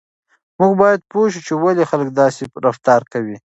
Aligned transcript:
موږ 0.59 0.71
باید 0.81 0.99
پوه 1.11 1.27
شو 1.33 1.41
چې 1.47 1.53
ولې 1.63 1.83
خلک 1.91 2.07
داسې 2.21 2.41
رفتار 2.65 3.01
کوي. 3.13 3.37